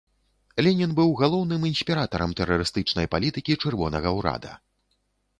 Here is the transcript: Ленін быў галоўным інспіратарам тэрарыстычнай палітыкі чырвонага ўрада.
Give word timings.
Ленін 0.67 0.93
быў 0.99 1.09
галоўным 1.21 1.67
інспіратарам 1.71 2.33
тэрарыстычнай 2.39 3.09
палітыкі 3.13 3.57
чырвонага 3.65 4.15
ўрада. 4.21 4.55